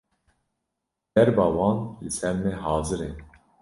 [1.13, 3.11] Derba wan li ser me hazir e